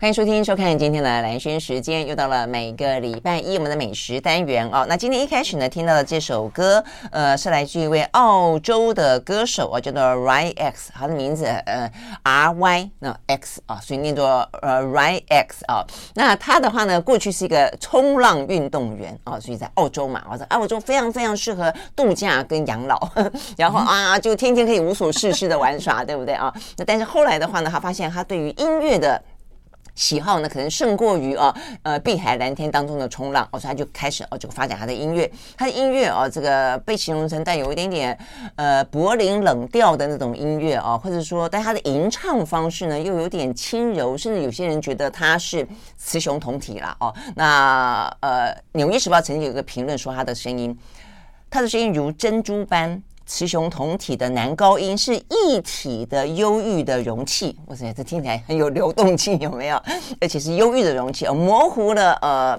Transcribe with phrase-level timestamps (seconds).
[0.00, 4.86] 欢迎收听、收看今天的兰轩时间，又到了每个礼拜一我们的美食单元哦。
[4.88, 11.90] 那今天一开始呢，听到的这首歌，呃，是来自一位澳洲的歌手啊，叫做 Ry X，他的名字呃
[12.22, 15.84] R Y 那 X 啊，所以念作呃 Ry X 啊。
[16.14, 22.96] 那他的话呢，过去是一个冲浪运动员啊，所以在澳洲嘛，我在澳洲非常非常适合度假跟养老，
[23.58, 26.54] 然后啊，就天天可以无所事事的玩耍，对不对啊？
[26.76, 29.20] 那但是后来的话呢，他发现他对于音乐的
[29.98, 31.52] 喜好呢，可能胜过于啊，
[31.82, 35.28] 呃，碧海蓝天当中的冲浪，哦，所以他就开始哦，就发展他的音乐。
[35.56, 38.16] 他的音乐哦，这个被形容成带有一点点
[38.54, 45.66] 呃柏林冷调的那种音乐哦，或者说，但他的吟唱方式呢，又有点轻柔，甚至有些人觉得他是
[45.96, 47.12] 雌雄同体了哦。
[47.34, 50.78] 那呃，《纽约时报》曾经有一个评论说，他的声音，
[51.50, 53.02] 他的声音如珍珠般。
[53.28, 59.80] 雌雄同体的男高音是一体的忧郁的容器，哇塞，这听起来很有流动性，有没有？
[60.18, 62.58] 而且是忧郁的容器，呃模糊了呃。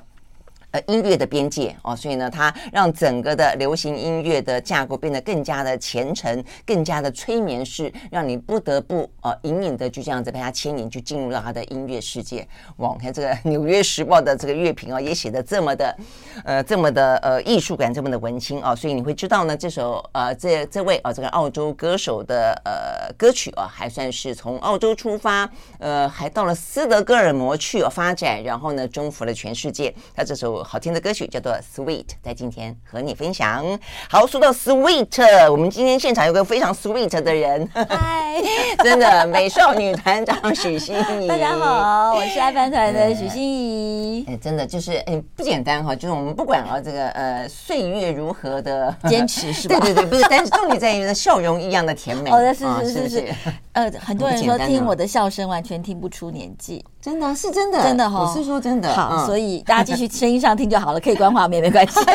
[0.72, 12.48] 呃，音乐的边界哦，所以呢，它让整个的流行音乐的架构变得更加的虔诚，更加的催眠式，让你不得不呃隐隐的就这样子被它牵引，就进入到它的音乐世界。
[12.78, 15.98] 哇，你看这个《纽约时报》的这个乐评啊，也写得这么的
[16.46, 29.92] 呃这么的呃艺术感，这么的文青啊，所以你会知道呢，这首呃这这位啊这个澳洲歌手的呃歌曲啊，还算是从澳洲出发，呃，还到了斯德哥尔摩去发展，然后呢，征服了全世界。
[30.16, 30.59] 他这首。
[30.64, 33.64] 好听的歌曲叫做《Sweet》，在今天和你分享。
[34.10, 38.42] 好，说到 Sweet，我们今天现场有个非常 Sweet 的人，嗨，
[38.84, 41.28] 真的美少女团长许欣怡。
[41.28, 44.26] 大家好，我是爱饭团的许欣怡。
[44.28, 49.80] 哎，真的就是哎不简单哈，就是我们不管啊这个呃岁月如何的 坚持是吧？
[49.82, 52.30] 对对对，不是，但是重点在于笑容一样的甜美。
[52.30, 53.36] 哦，是是是是，
[53.74, 58.94] 呃，很多人说听我的笑声完全听不出年纪，真的是真的，真的哈，我是说真的。
[58.94, 62.00] 好，所以大家继续声音上听就好了，可以关画面没关系。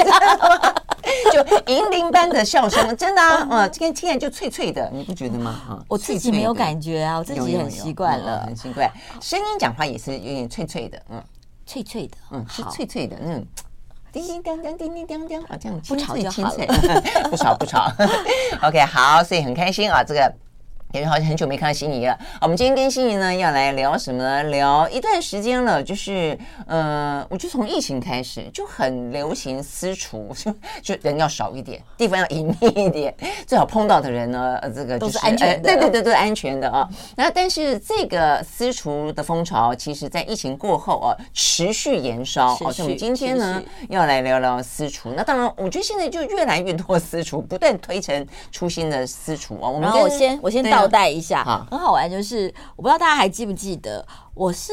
[1.32, 5.50] 就银铃般的笑声， 真的啊，嗯，今天听起来就脆脆的，你不觉得吗？
[5.68, 8.90] 啊，我自己没有感觉啊，我自己很习惯了，很习惯。
[9.20, 11.22] 声音讲话也是有点脆脆的，嗯，
[11.66, 13.44] 脆脆的，嗯，是脆脆的那种，
[14.12, 17.90] 叮叮当当，叮叮当当啊，这样不吵就好了，不吵不吵。
[18.62, 20.32] OK，好，所以很开心啊，这个。
[20.94, 22.16] 感觉好像很久没看到心怡了。
[22.40, 24.44] 我们今天跟心怡呢要来聊什么呢？
[24.44, 26.38] 聊一段时间了，就是
[26.68, 30.32] 呃，我就从疫情开始就很流行私厨，
[30.80, 33.12] 就人要少一点，地方要隐秘一点，
[33.44, 36.88] 最好碰到的人呢，呃，这个、就是、都是安全的，对对对对，安全的啊。
[37.16, 42.54] 那但是这个私厨的风潮，其实在疫情过后啊，持续延烧。
[42.54, 45.12] 好，所以我们今天呢要来聊聊私厨。
[45.16, 49.68] 那当然，我觉得现在就越来越多私厨不断推陈出新的私厨啊。
[49.68, 50.83] 我们我先我先到。
[50.84, 54.72] 交代一下，很好玩，就是我不知道大家还记不记得，我是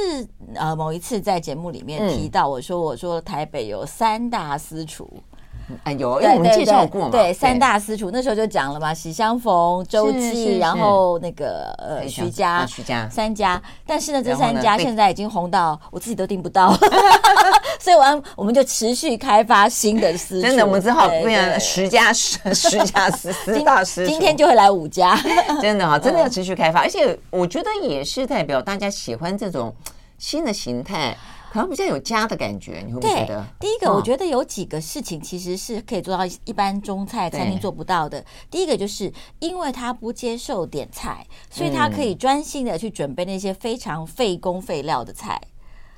[0.55, 5.11] 呃某一次在节目里面提到，我说我说台北有三大私厨。
[5.83, 7.09] 哎，有，因为我们介绍过嘛。
[7.11, 13.61] 对，三大私厨那时候就讲了嘛，喜相逢、周记，然后那个呃徐家，徐家三家。
[13.85, 16.73] 但是呢，这三家现在已经红到我自己都订不到，
[17.79, 20.47] 所以我我们就持续开发新的私厨。
[20.47, 25.17] 真的，我们只好不然十家十十家私私大私厨，今天就会来五家。
[25.61, 29.73] 真的哈，真的要持续开发，而且我觉得也是代表大家喜欢这种
[30.17, 31.15] 新的形态。
[31.51, 33.45] 可能比较有家的感觉，你会不会觉得？
[33.59, 38.23] 第一个，我觉得有几个事情其实是可以做到一般中菜餐厅做不到的。
[38.49, 45.41] 第一个就是因为他不接受点菜，所以他可以专心的去准备那些非常费工费料的菜。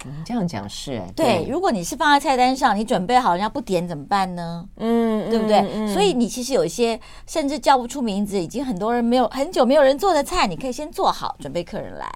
[0.05, 1.45] 嗯，这样讲是对。
[1.47, 4.67] 如果你是放在菜单上，你准备好人家不点怎么办呢？
[4.77, 5.93] 嗯，对不对？
[5.93, 12.11] 所以你其实有一些甚至叫不出名字，已经很多人没有很久没有人做的菜，你可以先做好，准备客人来。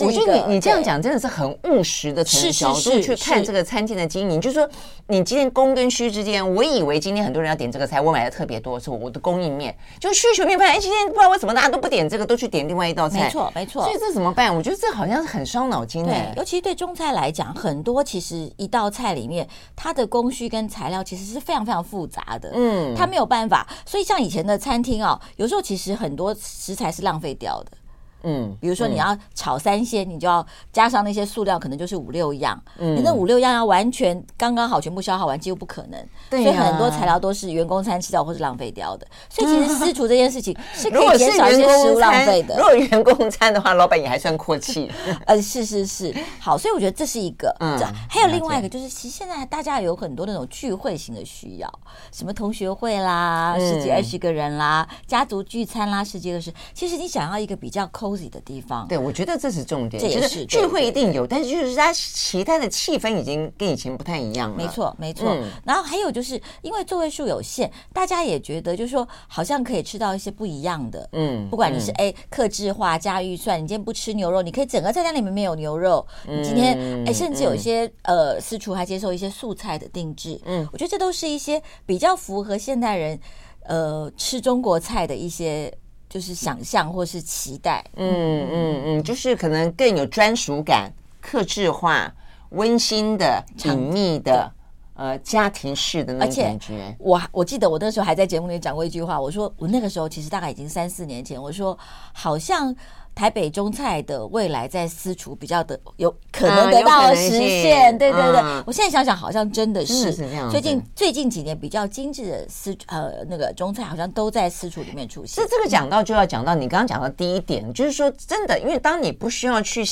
[0.00, 4.68] 我觉得你你这样讲真的是很务实的从角度去看这个餐厅的经营，就是说
[5.06, 13.82] 你今天供跟需之间，我以为今天很多人要点这个菜，我买的特别多，是我的供应面就需求面发现，哎，今天不知道为什么大家都不点这个，都去点另外一道菜，没错没错。
[13.84, 14.54] 所以这怎么办？
[14.54, 16.12] 我觉得这好像是很伤脑筋的。
[16.12, 23.66] 对，尤其对中菜来讲，很多其实一道菜里面它的供需跟材料其实是非常非常复杂的，嗯，它没有办法。
[23.86, 27.72] 所以像以前的餐厅啊，有时候其实很多食材是浪费掉的。
[28.22, 32.60] 嗯，比如说你要炒三鲜，你就要加上那些塑料，可能就是五六样。
[32.78, 36.06] 嗯，你那五六样要完全刚刚好全部消耗完，几乎不可能。
[36.28, 39.06] 对，所以很多材料都是员工餐吃掉或是浪费掉的。
[39.28, 42.56] 所以其实私厨这件事情是可以减少一些 食物浪费的。
[42.56, 44.90] 如果员工餐的话，老板也还算阔气。
[45.24, 47.56] 呃，是是是，好，所以我觉得这是一个。
[47.60, 47.78] 嗯，
[48.08, 51.72] 还有另外一个就是，其实现在大家有很多那种聚会型的需要，
[52.12, 56.52] 什么同学会啦，十几二十个人啦，家族聚餐啦，十几二十。
[56.74, 58.09] 其实你想要一个比较抠。
[58.10, 58.86] Cozy 的地方。
[58.88, 60.02] 对，我觉得这是重点。
[60.02, 64.56] 这也是聚会一定有，但是就是它其他的气氛已经跟以前不太一样了。
[64.56, 65.30] 没错，没错。
[65.30, 71.08] 嗯、然后还有就是因为座位数有限，大家也觉得就是说好像可以吃到一些不一样的。
[71.12, 76.06] 嗯，不管你是哎克制化加预算，你今天不吃牛肉，你可以整个菜单里面没有牛肉。
[76.26, 80.40] 你今天哎，甚至有一些、嗯、呃私厨还接受一些素菜的定制。
[80.44, 83.18] 嗯，我觉得这都是一些比较符合现代人
[83.66, 85.72] 呃吃中国菜的一些。
[86.10, 92.12] 就是想象或是期待，嗯嗯嗯，就是可能更有专属感、克制化、
[92.50, 94.52] 温馨的、隐秘的，
[94.94, 96.94] 呃，家庭式的那种感觉。
[96.98, 101.78] 我我记得我那时候还在节目里讲过一句话，我说我那个时候其实大概已经三四年前，我说
[102.12, 102.74] 好像。
[103.20, 108.42] 台北中菜的未来在私厨比较的有可能得到实现，对对对。
[108.64, 110.10] 我现在想想，好像真的是
[110.50, 115.44] 最近最近几年比较精致的私呃那个中菜，好像都在私厨里面出现。
[115.44, 119.84] 这这个讲到就要讲到你刚刚讲的第一点，就是说真的，因为当你不需要去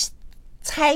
[0.63, 0.95] 猜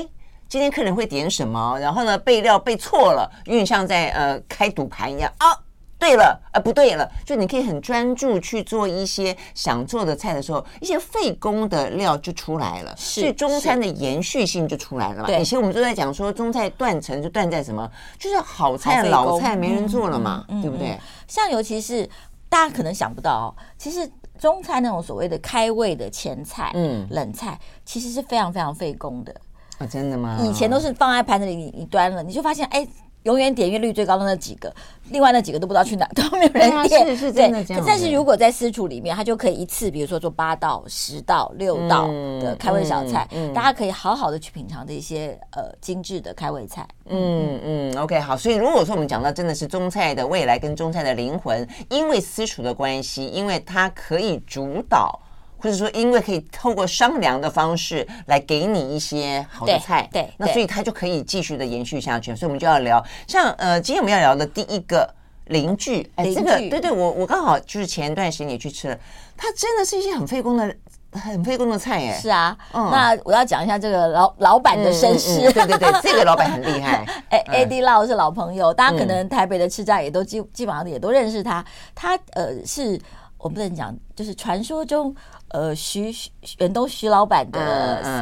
[0.49, 5.55] 今天客人会点什么，然后呢备料备错了，有点像在呃开赌盘一样啊。
[6.03, 15.31] 对了，呃，不对了，就你可以很专注去做一些想做的菜的时候，一些费工的料就出来了，是所以中餐的延续性就出来了嘛。
[15.31, 17.89] 以前我们都在讲说中菜断层就断在什么，
[18.19, 20.99] 就是好菜老菜没人做了嘛，对不对？
[21.25, 22.05] 像尤其是
[22.49, 23.47] 大家可能想不到哦，
[23.77, 24.05] 其实
[24.37, 29.33] 中餐那种所谓的开胃的前菜、嗯，冷菜，其实是非常非常费工的
[29.77, 30.37] 啊，真的吗？
[30.43, 32.85] 以前都是放在盘子里，你端了，你就发现哎。
[33.23, 34.73] 永远点阅率最高的那几个，
[35.09, 37.07] 另外那几个都不知道去哪， 都没有人点。
[37.07, 37.83] 是是真的这样。
[37.85, 42.07] 但是如果在私厨里面，他就可以一次，比如说做八道、十道、六道
[42.39, 46.87] 的开胃小菜，大家可以好好的去品尝这些呃精致的开胃菜。
[47.07, 48.35] 嗯嗯，OK，好。
[48.35, 55.19] 所以如果说我们讲到真的是中菜的未来跟中菜的灵魂，因为私厨的关系，因为它可以主导。
[55.63, 62.35] 或者说，因为可以透过商量的方式来给你一些好的菜，对，对，那所以他就可以继续的延续下去。
[62.35, 65.09] 所以我们就要聊，像呃，今天我们要聊的第一个
[65.45, 68.99] 邻居，哎，这个对对，我我刚好就是前一段时间也去吃了，
[69.37, 70.75] 它真的是一些很费工的、
[71.13, 81.63] 很费工的菜，哎，是啊，嗯，那我要讲一下这个老老板的身世，对对对， 这个老板很厉害，哎，Eddie Lau 是老朋友，大家可能台北的吃家也都基基本上也都认识他，
[81.95, 82.99] 他呃是。
[83.43, 85.13] 我不能讲，就是传说中，
[85.49, 86.15] 呃，徐
[86.59, 87.59] 远东徐老板的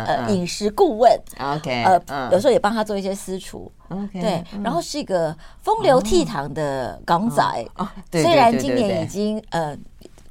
[0.08, 7.44] 呃饮食顾问，OK，呃，有时候也帮他做一些私厨，OK，对，然后是一个风流倜傥的港仔，
[8.12, 9.78] 虽然今年已经呃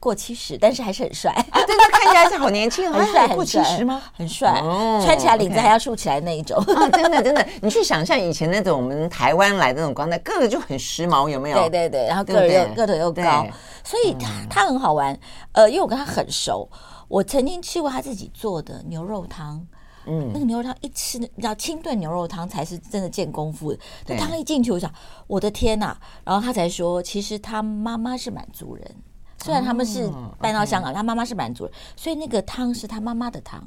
[0.01, 4.03] 过七十，但是还是很帅，对对，看起来是好年轻， 很帅，过七十吗？
[4.17, 4.59] 很帅，
[5.05, 6.59] 穿起来领子还要竖起来那一种，
[6.93, 11.59] 真的真的， 你去想象以前那种我们台湾来的那种光带，个个就很时髦，有没有？
[11.59, 13.47] 对对对，然后个儿又个头又高。
[13.85, 15.19] 所以他他很好玩，
[15.53, 16.67] 呃，因为我跟他很熟，
[17.07, 19.67] 我曾经吃过他自己做的牛肉汤，
[20.07, 23.79] 嗯，那个牛肉汤一吃，你知道清炖牛肉汤才是真的见功夫的。
[24.07, 24.91] 那汤一进去，我想
[25.27, 25.95] 我的天呐！
[26.25, 28.97] 然后他才说，其实他妈妈是满族人，
[29.43, 33.63] 虽然他们是搬到香港，他妈妈是满族人，所以那个汤是他妈妈的汤。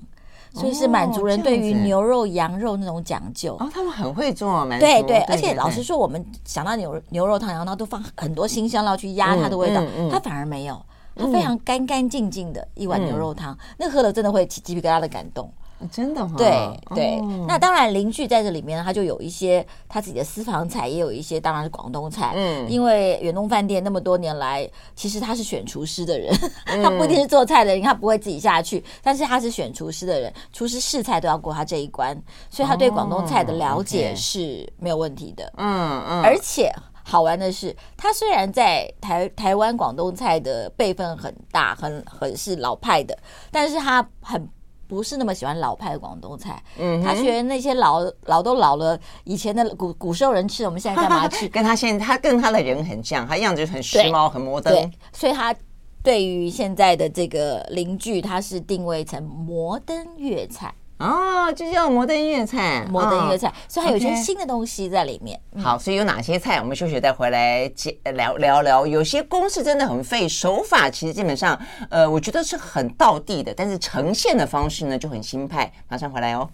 [0.55, 3.55] 所以是满族人对于牛肉、羊肉那种讲究。
[3.59, 9.81] 哦，他们很会做满对对，而且老实说，我们想到牛牛肉汤，然后都放很多新香料去压它的味道，
[10.11, 10.79] 它反而没有，
[11.15, 15.51] 它非常干干净净的一碗牛肉汤，那喝了真的会起鸡皮疙瘩的感动。
[15.91, 22.33] 真的对对，那当然邻居在这里面，他就有一些他自己的私房菜，也有一些当然是广东菜。
[22.35, 26.33] 嗯，因为远东饭店那么多年来，其实他是选厨师的人，
[26.83, 35.51] 他不一定是做菜的人，他不会自己下去，但是他是选厨师的人，厨师试菜都要过他这一关，所以他对广东菜的了解是没有问题的。
[35.57, 36.71] 嗯嗯，而且
[37.03, 43.17] 好玩的是，他虽然在台台湾广东菜的辈分很大，很很是老派的，
[43.51, 44.47] 但是他很。
[44.93, 51.47] 不是那么喜欢老派的广东菜，嗯，他觉得那些老老都老了，以前的古古时候人吃，我们现在干嘛吃？
[51.49, 55.55] 跟他现在他跟他的人很像，他样子很时髦，很摩登，所以他
[56.03, 60.71] 对于现在的这个邻居，他是定位成摩登粤菜。
[60.99, 65.37] 哦，就叫摩登粤菜，摩登粤菜，哦、所以还有一些新的东西在里面。
[65.37, 66.59] Okay 嗯、好，所以有哪些菜？
[66.59, 68.87] 我们休息再回来接聊聊聊。
[68.87, 71.59] 有些公式真的很费，手法其实基本上，
[71.89, 75.71] 呃，我觉得是很道地的，但是呈现的方式呢就很新派。
[75.89, 76.49] 马上回来哦。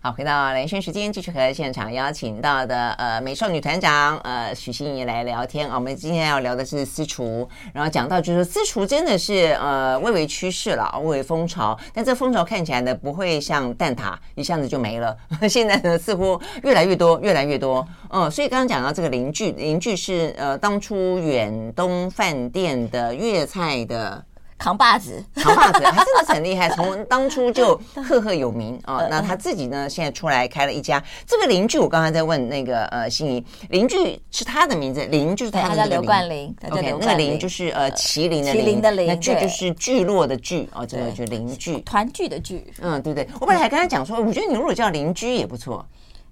[0.00, 5.74] 好，回到连线时间，继续和现场邀请到的呃美少女团长呃许心怡来聊天啊。
[5.74, 11.76] 我们今天要聊的是私厨，然后讲到就是私厨真的是呃蔚为趋势了，蔚为风潮。
[11.92, 15.16] 但这风潮看起来呢不会像蛋挞一下子就没了，
[15.50, 17.84] 现在呢似乎越来越多，越来越多。
[18.10, 24.24] 嗯，所以刚刚讲到这个邻居，邻居是呃当初远东饭店的粤菜的。
[24.58, 29.08] 扛把子，扛把子，他真的是很厉害，从当初就 赫赫有名啊、哦。
[29.08, 31.02] 那他自己呢，现在出来开了一家。
[31.24, 36.52] 这个邻居，我刚才在问那个呃，心仪，邻居是他的名字，邻就是他的叫刘冠霖。
[36.70, 42.72] OK，那个邻就是呃麒麟的麒麟的麟，那聚就是聚落的聚哦，这个就邻居，团聚的聚。
[42.82, 43.28] 嗯，对对。
[43.40, 45.86] 我本来还跟他讲说，我觉得你如果叫邻居也不错。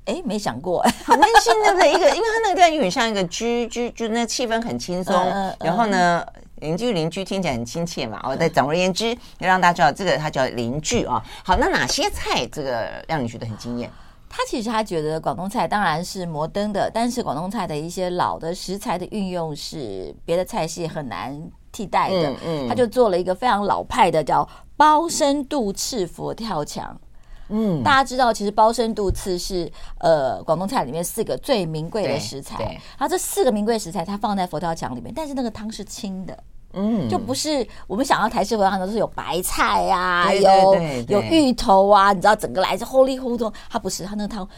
[0.07, 1.91] 哎，没想过， 很温馨对不对？
[1.91, 5.15] 一个，因为他那个地方有点像一个居居，就那气氛很轻松。
[5.61, 6.25] 然后呢？
[6.61, 11.23] 邻居邻居听起来很亲切嘛，哦，对，总而言之，要让大家知道这个它叫邻居啊。
[11.45, 13.91] 好，那哪些菜这个让你觉得很惊艳？
[14.29, 22.31] 他其实他觉得广东菜当然是摩登的，但是广东菜的一些老的食材的运用是别的菜系很难替代的。
[22.31, 24.47] 嗯，嗯，他就做了一个非常老派的叫
[24.77, 27.01] 包身肚翅佛跳墙。
[27.49, 32.65] 嗯，大家知道，其实包身肚刺是呃广东菜里面四个最名贵的食材。
[32.99, 36.37] 然后这四个名贵食材，它放在佛跳墙里面，但是那个汤是清的，
[36.73, 40.75] 嗯，就不是我们想要台式佛跳墙都是有白菜啊，有
[41.09, 44.49] 有芋头啊，你知道整个来自糊里糊涂，它不是，它那个汤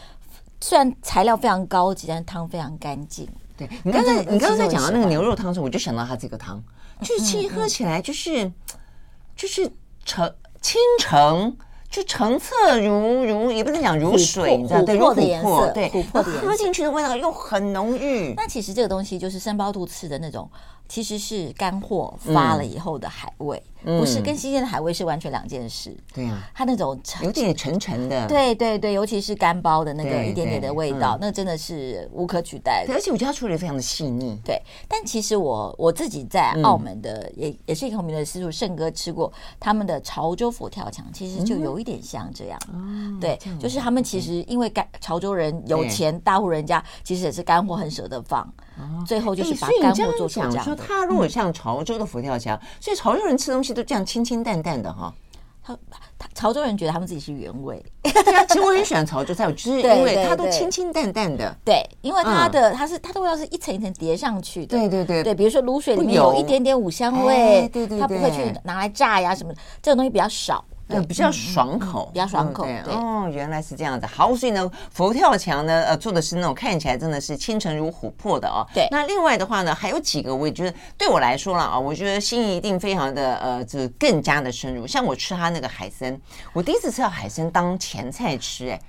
[0.59, 3.27] 虽然材料非常高级，但是汤非常干净。
[3.55, 6.59] 对，你刚才你刚刚在讲到那个牛肉汤的时候，我就想到它这个汤，
[7.01, 8.51] 就是其实喝起来就是
[9.35, 9.71] 就是
[10.05, 11.55] 澄清澄。
[11.89, 18.33] 就澄澈如如，也不能讲如水，你知道，对，如琥珀，对，琥珀的颜色，喝进去的味道又很浓郁。
[18.35, 20.49] 那其实这个东西就是生包肚吃的那种。
[20.89, 25.95] 其实是干货发了以后的海味，嗯、不是跟新鲜的海味是完全两件事。
[26.13, 32.93] 对啊、嗯，它那种有点沉沉的，对对对，尤其是干包的那个一点点的味道，那真的是无可取代的。
[32.95, 34.35] 而且我觉得它处理非常的细腻。
[34.43, 42.59] 对，但其实我我自己在澳门的也、嗯、也是一个有名的私厨盛哥吃过他们的潮州佛跳墙，其实就有一点像这样。
[42.73, 48.51] 嗯、对，就是他们其实因为干潮州人有钱，大户人家其实也是干货很舍得放。
[49.05, 50.78] 最后就是把干货做出这样。
[50.79, 55.13] 说他如果像潮州的佛跳墙，所以潮州人吃东西都这样清清淡淡的哈。
[55.61, 55.77] 他
[56.17, 57.83] 他潮州人觉得他们自己是原味。
[58.03, 61.55] 其实我很喜欢潮州菜，就是因为 它都清清淡淡的。
[61.63, 64.75] 对，因为它的它是它的味道是一层一层叠上去的。
[64.75, 65.23] 对对对。
[65.23, 70.63] 对，比如说卤水里面有一点点五香味，对对，它不会去拿来炸呀什么的，这种东西比较少。
[70.89, 72.63] 对，比较爽口，比较爽口。
[72.63, 74.07] 对，哦，原来是这样子。
[74.07, 78.65] 好，所以呢，佛跳墙呢，呃，做的是那种看起来真的是清晨如琥珀的哦。
[78.73, 78.87] 对。
[78.89, 84.87] 那另外的话呢，还有几个，我也觉得对我来说了啊，我觉得心意一定非常的呃，这更加的深入。
[84.87, 86.19] 像我吃他那个海参，
[86.53, 88.81] 我第一次吃到海参当前菜吃，哎，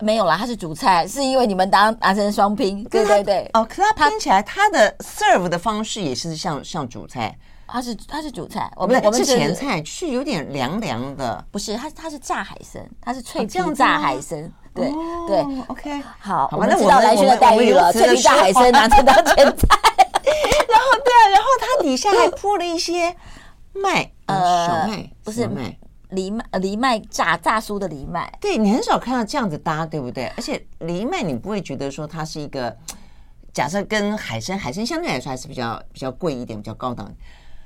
[0.00, 3.50] 没有啦，它是主菜，是因为你们当拿成双拼，对对对。
[3.54, 7.34] 哦，可是它拼起来，它的 serve 的方式也是像像主菜。
[7.68, 11.44] 它是它是主菜，我们我们是前菜，是有点凉凉的。
[11.52, 14.50] 不是，它它是炸海参，它是脆皮炸海参。
[14.74, 14.90] 对
[15.26, 19.78] 对，OK，好，我们知道来轩的待遇了，脆皮炸海参拿这当前菜。
[20.68, 23.14] 然后对啊，然后它底下还铺了一些
[23.72, 25.76] 麦，呃，小麦不是麦，
[26.10, 28.32] 藜麦呃藜麦炸炸酥的藜麦。
[28.40, 30.26] 对，你很少看到这样子搭，对不对？
[30.36, 32.76] 而且藜麦你不会觉得说它是一个，
[33.52, 37.12] 假设跟海参，海参相对来说还是比较比较贵一点，比较高档。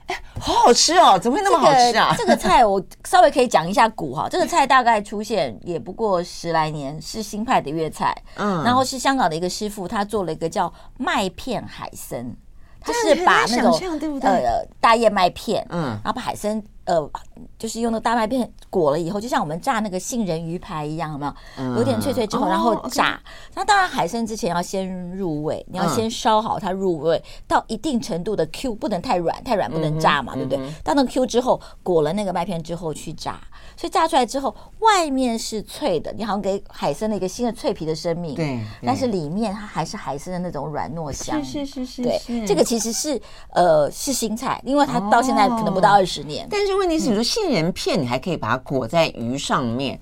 [0.07, 1.19] 哎，好好吃哦！
[1.19, 2.15] 怎么会那么好吃啊？
[2.17, 4.29] 这个、这个菜我稍微可以讲一下古哈。
[4.33, 8.17] 这个菜大概出现也不过十来年，是新派的粤菜。
[8.37, 12.35] 嗯，然后是香港的一个师傅，他做了一个叫麦片海参，
[12.81, 13.79] 他是把那种
[14.23, 16.63] 呃大叶麦片，嗯，然后把海参。
[16.85, 17.11] 呃，
[17.59, 21.35] 就是用那个大麦片裹了以后，就像我们炸那个杏仁鱼排一样，有没有？
[21.57, 23.21] 嗯、有点脆脆之后，然后炸。
[23.55, 30.59] 那、当然，海参之前要先入味，你要先烧好它入味，嗯、到一定程度的 Q，不能太软，太软不能炸嘛，嗯、对不对？
[30.59, 33.41] 嗯、到那个 Q 之后，裹了那个麦片之后去炸，
[33.83, 38.37] 所以炸出来之后，外面是脆的，你好像给海参了一个新的脆皮的生命。
[38.37, 38.61] 对。
[38.81, 41.45] 但是里面它还是海参的那种软糯香。
[41.45, 42.03] 是是是是。
[42.05, 43.21] 对，这个其实是
[43.51, 46.73] 呃是新菜，因为它到现在可能不到二十年，但是。
[46.77, 50.01] 问题是，你说杏仁片，你还可以把它裹在鱼上面。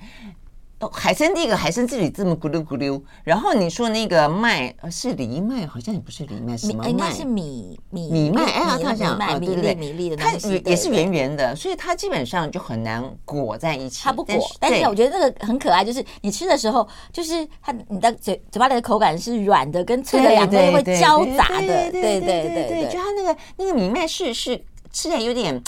[0.89, 6.89] 海参第一个海参自己这么咕噜咕噜，然后你说那个麦是藜麦，好像也不是藜麦，什么麦？
[6.89, 14.01] 应该是米米米麦，哎，它这样，对对对，米粒的它也是圆圆的，所以它基本上就很难裹在一起。
[14.05, 24.57] 它不裹，但是我觉得这个很可爱，就是你吃的时候，就是它你的嘴嘴巴里的口感是软的跟脆的两个会交杂的，对对对对，就它那个那个米麦是是
[24.91, 25.63] 吃起来有点。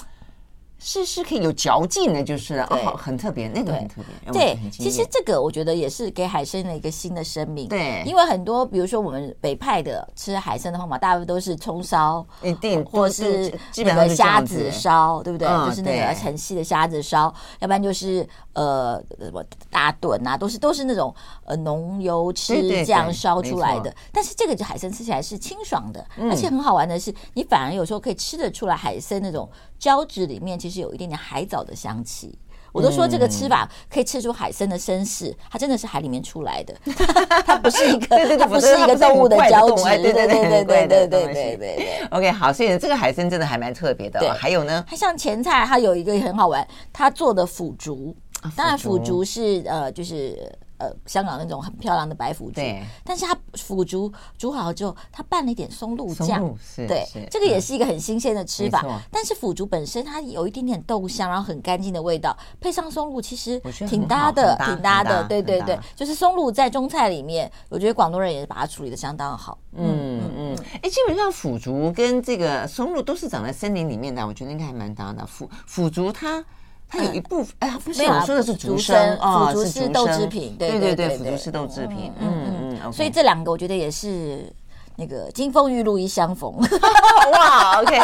[0.84, 4.32] 是是可以有嚼劲的，就是了，哦，很特别，那个很特别。
[4.32, 7.68] 对，其实这个我觉得也是给海参的一个新的生命。
[7.68, 15.46] 对，因为很多，比如说我们北派的吃海参的方法，大部分都是葱烧，一定，或是那个虾子烧，对不对？
[15.68, 23.94] 就是那个很细的虾子烧，要不然就是呃什么大炖啊，都是都是那种呃浓油赤酱烧出来的。
[24.10, 29.48] 但是这个海参吃起来是清爽的，而且很好玩的是，你反而有时候可以吃得出来海参那种
[29.78, 30.71] 胶质里面其实。
[30.72, 32.36] 是有一点点海藻的香气，
[32.72, 36.74] 我都说这个吃法可以吃出海参的身世，它真的是海里面出来的，
[37.44, 42.06] 它不是一个，它不是一个动物的胶质，对对对对对对对对对。
[42.10, 44.34] OK，好，所以这个海参真的还蛮特别的。
[44.34, 48.16] 还有呢，它像前菜，它有一个很好玩，它做的腐竹，
[48.56, 50.50] 当然腐竹是呃就是。
[50.82, 52.60] 呃，香港那种很漂亮的白腐竹，
[53.04, 58.84] 但是它腐竹煮好了之后，它拌了一点松露酱，对，这个也是一个很新鲜的吃法。
[59.12, 65.22] 但是腐竹本身它有一点点豆香，然后很干净的味道，配上松露，其实挺搭的，挺搭的。
[65.28, 69.56] 对对对，就是松露在中菜里面，我觉得广东人也是把它处理的相当好。
[69.76, 75.24] 嗯嗯，哎，基本上腐竹跟这个松露都是长在森林里面的，我觉得应该还蛮搭的。
[75.24, 76.44] 腐腐竹它。
[76.92, 84.52] 它有一部分，哎，不是我说的是竹笙哦，腐竹是豆制品，对对对，腐竹是豆制品，嗯嗯，所以这两个我觉得也是
[84.96, 86.52] 那个金风玉露一相逢，
[87.32, 87.98] 哇，OK，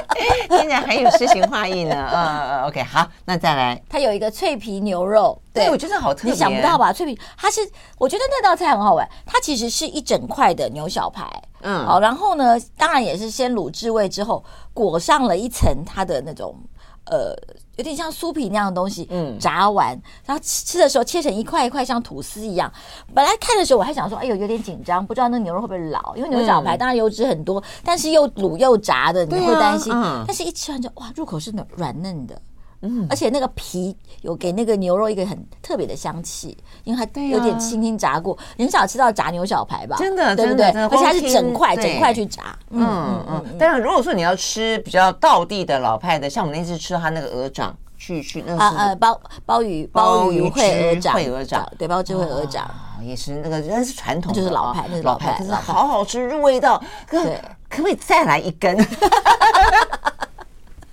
[0.49, 6.91] 竟然还有诗情画意呢，嗯 OK，好，那再来，它有一个脆皮牛肉，对我觉得好特别，你想不到吧？
[6.91, 7.61] 脆皮，它是
[7.99, 11.31] 我觉得那道菜很好玩，它其实是一整块的牛小排，
[11.61, 14.43] 嗯，好，然后呢，当然也是先卤制味之后，
[14.73, 16.57] 裹上了一层它的那种
[17.05, 17.37] 呃。
[17.79, 22.71] 有点像酥皮那样的东西，嗯，炸完，然后吃吃的时候切成一块一块，像吐司一样。
[23.15, 29.93] 本来看的时候我还想说，哎呦，有点紧张，不知道那牛肉会不会老，因为牛小排当然油脂很多，但是又卤又炸的，你会担心。
[30.27, 32.37] 但是一吃完就哇，入口是软软嫩的。
[32.81, 39.97] 嗯，而且那个皮有给那个牛肉一个很特别的香气，因为它有点轻轻炸过，你很少吃到炸牛小排吧？
[39.99, 40.67] 真的，对不对？
[40.67, 42.57] 而且它是整块整块去炸。
[42.71, 43.59] 嗯嗯嗯。
[43.59, 52.71] 当然，如果说你要吃比较道地的老派的，像我们那次吃到它那个鹅掌，去去那啊呃鲍鲍鱼鲍鱼烩鹅掌烩鹅掌，对，鲍汁烩鹅掌
[53.03, 56.81] 也是那个那是传统，就是老派，那是老派，可是好好吃入味道。
[57.09, 57.21] 可，
[57.69, 58.77] 可不可以再来一根？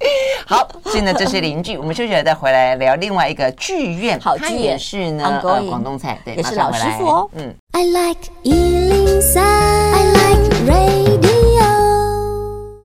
[0.47, 7.53] 好，现在这是邻居，我们休息了再回来聊另外一个剧院，好剧也是呢，呃，广东菜，对，也是老师傅哦，嗯。
[7.71, 11.34] I like 103, I like radio。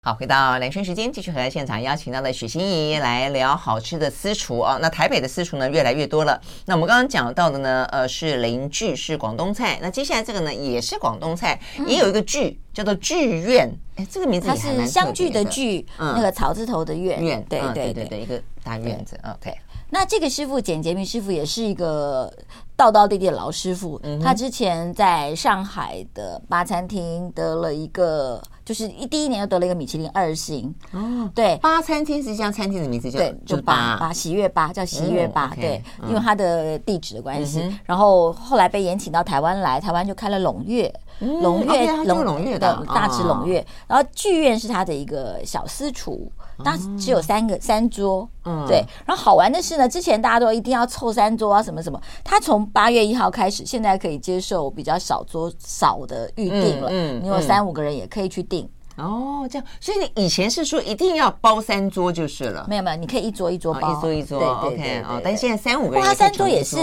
[0.03, 4.79] 好，回到两圈时间，继续和现场邀请到的许欣怡来聊好吃的私厨哦。
[4.81, 6.41] 那台北的私厨呢越来越多了。
[6.65, 9.79] 那我们刚刚讲到的呢，呃，是邻居是广东菜。
[9.83, 13.71] 那接下来这个呢也是广东菜，也有一个剧叫做剧院。
[13.97, 14.49] 哎，这个名字。
[14.49, 17.23] 它是相聚的聚，嗯、那个草字头的院。
[17.23, 19.21] 院，对对对对对，一个大院子。
[19.23, 19.55] OK。
[19.91, 22.33] 那这个师傅简洁明师傅也是一个
[22.77, 30.75] 道道地地的老师傅，嗯、他之前在上海的八餐厅得了一个，就是一第一年又得了一个米其林二星。
[30.93, 34.13] 哦，对，八餐厅是一家餐厅的名字叫，对，就八八。
[34.13, 37.61] 喜悦八叫喜悦八，对，因为他的地址的关系。
[37.61, 46.31] 嗯、然后后来被延请到台湾来，台湾就开了龙悦，龙悦龙龙悦的大直龙悦，然后剧院是他的一个小私厨。
[46.65, 48.85] 当时只有三个三桌，嗯，对。
[49.07, 52.01] 然后好玩的是呢，之前大家都一定要凑三桌啊，什么什么。
[52.25, 58.69] 他从八月一号开始，现在可以接受比较小桌少的预定了，嗯，你有三五个人也可以去订。
[58.97, 62.67] 哦，这样，所以你以前是说一定要包三桌就是了？
[62.69, 65.03] 没有没有，你可以一桌一桌包，一桌一桌，对对对。
[65.03, 66.77] 哦，但现在三五个人，他三桌也是。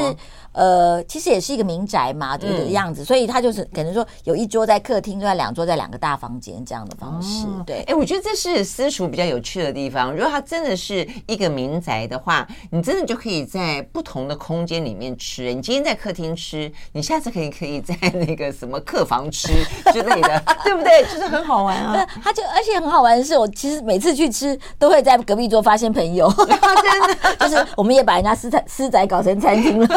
[0.58, 7.46] 呃，其实也是一个民宅嘛，这个样子，嗯、所以他就是可能说有一桌在客厅，另外两桌在两个大房间这样的方式。
[7.46, 10.12] 哦、对，哎，我觉得这是私厨比较有趣的地方。
[10.12, 15.54] 如果它真的是一个民宅的话，你真的就可以在不同的空间里面吃。
[15.54, 17.94] 你今天在客厅吃，你下次可以可以在
[18.26, 19.50] 那个什么客房吃
[19.94, 21.04] 之类的， 对不对？
[21.04, 22.04] 就是很好玩啊。
[22.24, 29.88] 他就而且很好玩的是，我其实每次去吃都会在隔壁桌发现朋友， 真的 就是我们也把人家私宅私宅搞成餐厅了。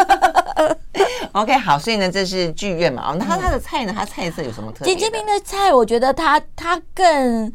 [1.33, 3.13] OK，好，所以呢，这是剧院嘛。
[3.13, 3.93] 哦，那他他的菜呢？
[3.97, 4.95] 他菜色有什么特别？
[4.95, 7.53] 简洁明的菜，我觉得它它更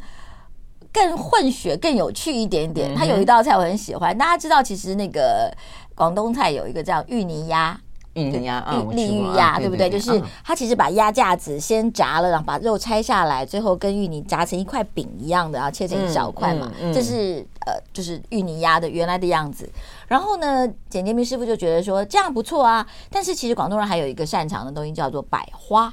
[0.92, 2.94] 更混血，更有趣一点点。
[2.94, 5.52] 它有一道菜我很喜欢，大家知道，其实那个
[5.94, 7.78] 广东菜有一个叫芋泥鸭。
[8.16, 9.90] 芋泥鸭，嗯，丽芋鸭，对不对？
[9.90, 16.72] 就是它其实把鸭架子先炸了，然后把肉拆下来，最后跟芋泥炸成一块饼一样的，然后切成一小块嘛。
[16.92, 19.68] 这是呃，就是芋泥鸭的原来的样子。
[20.08, 22.86] 然后呢，简洁明师傅就觉得说这样不错啊。
[23.10, 25.92] 但是其实广东人还有一个擅长的东西叫做百花，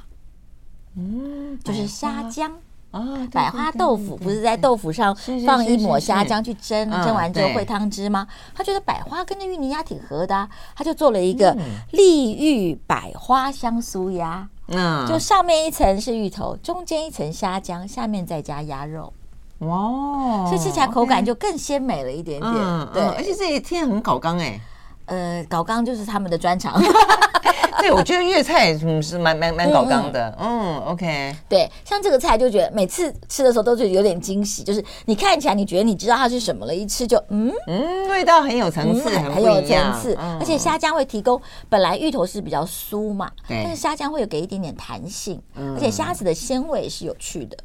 [0.96, 2.50] 嗯，就是虾浆。
[2.94, 5.12] 哦，百花豆腐不是在豆腐上
[5.44, 8.24] 放一抹虾浆去蒸，蒸完之后烩汤汁吗？
[8.54, 11.56] 他觉得百花跟那芋泥鸭挺合的，他就做了一个
[11.90, 14.48] 丽芋百花香酥鸭。
[14.68, 19.12] 嗯，就上面一层是芋头，中间一层虾浆，下面再加鸭肉。
[19.58, 22.54] 哇，所以吃起来口感就更鲜美了一点点。
[22.92, 24.60] 对，而且这一天很搞刚哎。
[25.06, 26.80] 呃，搞刚就是他们的专长。
[27.84, 30.34] 对，我觉得粤菜嗯是蛮蛮蛮搞刚的。
[30.40, 31.36] 嗯，OK。
[31.50, 40.16] 对，像这个菜就觉得每次吃的时候都是有点惊喜，就是你看起来你觉得你知道它是什么了，一吃就嗯嗯，味道很有层次，很有层次。
[40.40, 47.56] 而且虾酱会提供，本来芋头是比较酥嘛，但是虾酱会有给一点点弹性，而且虾子的鲜味是有趣的。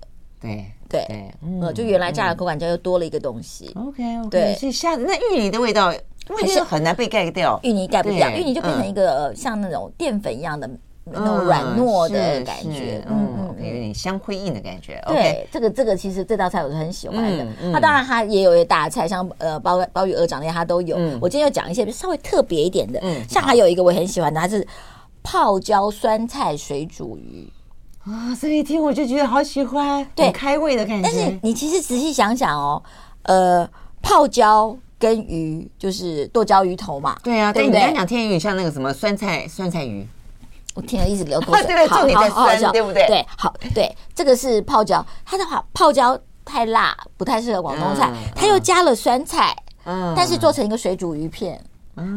[0.42, 3.72] 对对，呃，就原来炸的口感就又多了一个东西。
[3.76, 4.30] OK OK。
[4.30, 5.94] 对，所以虾子那芋泥的味道。
[6.38, 10.70] 还是很难被盖掉，芋泥盖不掉，芋泥就变成一个像那种淀粉一样的
[11.06, 15.04] 那种软糯的感觉，嗯嗯，有点香灰印的感觉。
[15.08, 17.46] 对，这个这个其实这道菜我是很喜欢的。
[17.72, 20.96] 那当然它也有一些大菜，像呃鲍鲍鱼鹅掌那些它都有。
[21.20, 24.66] 我今天要讲一些稍微特别一点的，像还有一个我很喜欢的，它是
[25.24, 27.52] 泡椒酸菜水煮鱼。
[28.04, 31.10] 啊，这一听我就觉得好喜欢，对，开胃的感觉。
[31.10, 32.82] 但是你其实仔细想想哦，
[33.24, 33.68] 呃，
[34.02, 34.78] 泡椒。
[35.00, 37.66] 跟鱼就是剁椒鱼头嘛，对啊，对？
[37.66, 40.06] 你刚讲天有点像那个什么酸菜酸菜鱼，
[40.76, 41.64] 我听了一直流口水。
[41.66, 43.08] 对 对，重点在酸，对不对？
[43.08, 51.58] 对，好，对，这个是泡椒，它的话泡椒太辣，不太适合广东菜，它又加了酸菜，嗯，但是做成一个水煮鱼片，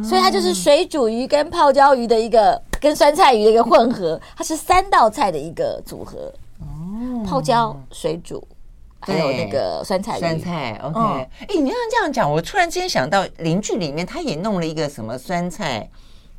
[0.03, 8.45] 所以它就是水煮鱼跟泡椒鱼的一个跟酸菜鱼的一个混合，它是三道菜的一个组合，哦，泡椒水煮。
[9.05, 10.99] 还有那个酸菜，酸菜，OK。
[11.01, 15.89] 哎，你要这样讲，我突然之间想到邻居里面，他也弄了一个什么酸菜，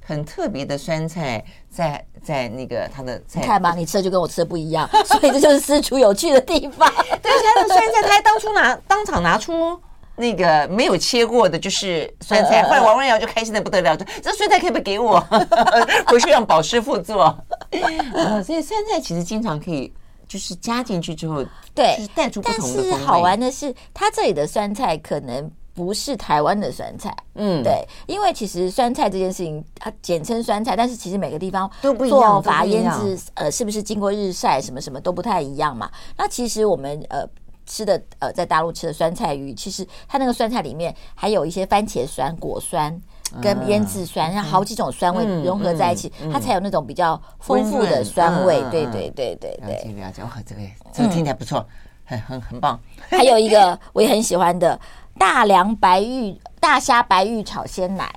[0.06, 3.42] 很特别的酸菜，在在那个他的菜。
[3.42, 6.90] 你看吧，你吃的就跟我吃的不一样，所以这就是私厨有趣的地方。
[7.22, 9.78] 对，他的酸菜，他还当初拿当场拿出
[10.16, 12.64] 那个没有切过的，就是酸菜。
[12.64, 15.20] 后来王文瑶就开心的不得了，这酸菜可以不可以给我？
[16.08, 17.24] 回去让宝师傅做。
[17.24, 19.92] 啊， 所以酸菜其实经常可以。
[20.34, 22.84] 就是加进去之后，对，就是带出不同的。
[22.90, 35.88] 但是好玩的是，它这里的酸菜可能不是台湾的酸菜，嗯，对，因为其实酸菜这件事情，它简称酸菜，但是其实每个地方都不一样，做法腌制，呃，是不是经过日晒，什么什么都不太一样嘛。
[36.18, 37.24] 那其实我们呃
[37.68, 43.00] 吃的呃在大陆吃的酸菜鱼，其实它那个酸菜里面还有一些番茄酸、果酸。
[43.42, 48.62] 跟腌制酸，像好几种酸味融合在一起，它才有那种比较丰富的酸味。
[48.70, 49.70] 对对对对对。
[49.70, 51.66] 了解了解，哇，这个这个听起来不错，
[52.06, 52.80] 很很很棒。
[53.10, 54.80] 还有一个我也很喜欢的
[55.18, 58.14] 大梁白玉大虾白玉炒鲜奶，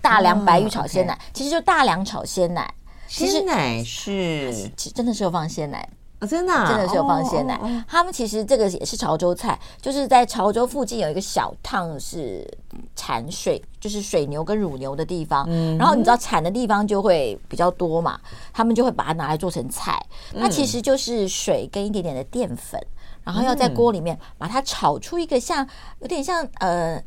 [0.00, 2.72] 大梁白玉炒鲜奶，其实就大梁炒鲜奶。
[3.08, 5.88] 鲜奶是，真的是有放鲜奶。
[6.20, 7.54] 哦、真的、啊，真的是有放鲜奶。
[7.54, 12.46] 哦哦哦、他们其实这个也是潮州菜，就是在潮州附近有一个小烫是
[12.94, 15.46] 产水，就是水牛跟乳牛的地方。
[15.48, 18.20] 嗯，然后你知道产的地方就会比较多嘛，
[18.52, 19.98] 他们就会把它拿来做成菜。
[20.38, 22.78] 它其实就是水跟一点点的淀粉，
[23.24, 25.66] 然后要在锅里面把它炒出一个像
[26.00, 27.02] 有点像呃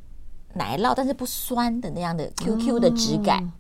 [0.56, 3.52] 奶酪，但是不酸的那样的 QQ 的质感。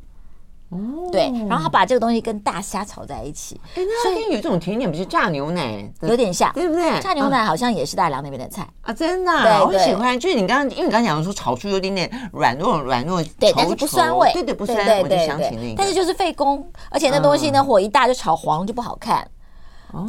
[1.11, 3.59] 对，然后他把这个东西跟大虾炒在一起，
[4.03, 6.99] 所以有这种甜点，不是炸牛奶，有点像，对不对？
[7.01, 8.67] 炸牛奶好像也是大良那边的菜。
[8.81, 9.31] 啊，真的，
[9.61, 10.19] 我很喜欢。
[10.19, 19.27] 就是你刚刚，因为你刚刚讲说炒出有点点软糯软糯，对，但是不酸味，对对不酸，我就想起那个，但是就是费工，而且那东西呢火一大就炒黄就不好看。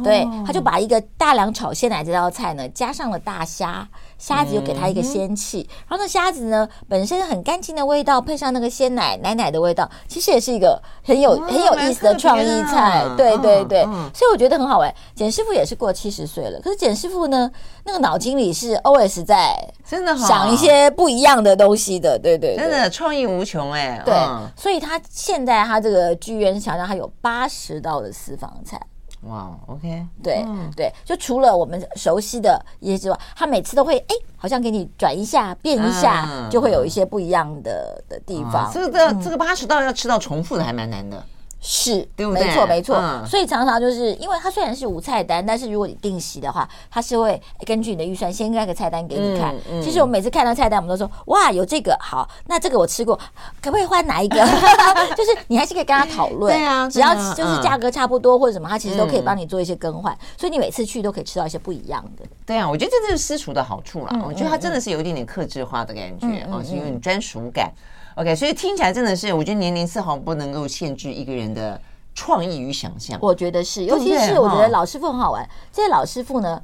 [0.03, 3.87] 对，他就把一个大梁炒鲜奶这道菜呢，加上了大虾，
[4.25, 13.05] 虾子又给它一个仙气，然后那虾子呢本身很干净的味道，配上那个鲜奶奶奶的味道，其实也是一个很有很有意思的创意菜。
[13.15, 13.83] 对对对，
[14.15, 14.91] 所以我觉得很好玩。
[15.13, 17.51] 简师傅也是过七十岁了，可是简师傅呢，
[17.83, 19.55] 那个脑筋里是 always 在
[19.87, 22.17] 真的想一些不一样的东西的。
[22.17, 24.01] 对对，真的创意无穷哎。
[24.03, 24.15] 对，
[24.57, 28.81] 所以他现在他这个剧院想让他有八十道的私房菜。
[29.25, 38.71] 哇、wow，OK，对、嗯、对，就除了我们熟悉的一些之外，他每次都会哎，好像给你转一下、变一下，嗯、就会有一些不一样的的地方。
[38.73, 41.23] 这个这个八十道要吃到重复的还蛮难的。
[41.67, 42.45] 是，对不对？
[42.45, 43.25] 没错，没错。
[43.25, 49.55] 所以常常就是因为它虽然是无菜单，但是如果你定席的话，它是会根据你的预算先开个菜单给你看。
[49.81, 53.19] 其实我们每次看到菜单，我们都说哇，有这个好，那这个我吃过，
[53.63, 54.37] 可不可以换哪一个？
[55.17, 56.55] 就是你还是可以跟他讨论。
[56.55, 60.15] 对啊，只要就是价格差不多或者什么，他其实都可以帮你做一些更换。
[60.37, 62.23] 所以你每次去都可以吃到一些不一样的。
[62.45, 64.21] 对啊，我觉得这就是私厨的好处啦。
[64.23, 67.73] 我觉得它真的是有一点点克制化的感觉哦，是有点专属感。
[68.15, 71.79] OK，所以听起来真的是，我觉得年龄丝毫不能够限制一个人的
[72.13, 73.19] 创意与想象。
[73.21, 75.47] 我觉得是，尤其是我觉得老师傅很好玩。
[75.71, 76.61] 这些老师傅呢，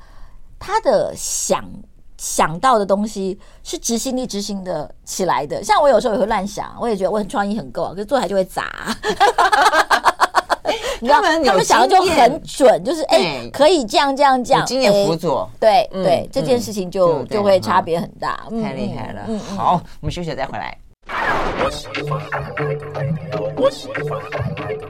[0.57, 1.69] 他的想
[2.17, 5.61] 想到的东西是执行力执行的起来的。
[5.61, 8.95] 像我有时候也会乱想，我也觉得我很创意很够，可是做起来就会砸。
[11.01, 19.27] 你知道，他们他们想的就很准，就是哎、欸，可以这样这样这样，经验辅佐，对对，这件事情就就会差别很大，太厉害了。
[19.57, 20.77] 好，我们休息再回来。
[21.63, 24.25] 我是你爸爸我是你爸爸我是你爸爸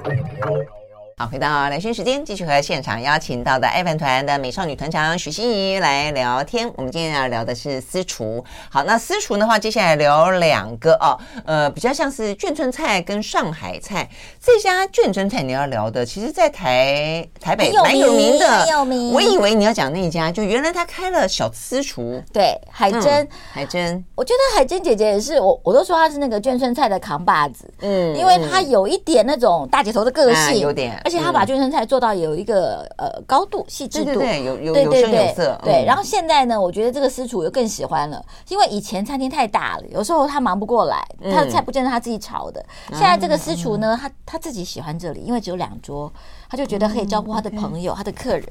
[0.04, 0.81] 我是你爸爸
[1.22, 6.68] 好，回到兰萱时间，继续和现场邀请到的爱粉团的美少女团长许欣怡来聊天。
[6.76, 8.44] 我们今天要聊的是私厨。
[8.72, 14.10] 好，那私厨的话，接下来聊两个哦，呃，比较像是眷村菜跟上海菜。
[14.44, 19.14] 这家眷村菜你要聊的，其实在台台北蛮有名的，有名。
[19.14, 22.20] 我以为你要讲那家，就原来他开了小私厨。
[22.34, 27.72] 对，海珍，嗯、海珍，我觉得海珍姐姐也是，我我都说她是那个眷村菜的扛把子。
[27.82, 31.00] 嗯，因为她有一点那种大姐头的个性，啊、有点。
[31.12, 35.60] 而且他把卷生菜做到有一个呃高度细致度，对对对，有有有声有色。
[35.62, 42.66] 对，然后现在呢，我觉得这个私厨又更喜欢了，因为以前餐厅太大了，有时候他忙不过来，他的菜不见得他自己炒的。
[42.92, 46.10] 现在这个私厨呢，他他自己喜欢这里，因为只有两桌，
[46.50, 48.48] 他就觉得可以照顾他的朋友、他的客人，